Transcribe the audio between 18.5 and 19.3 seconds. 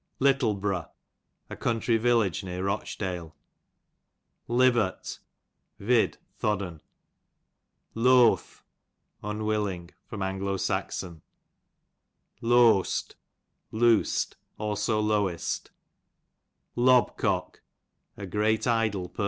idle person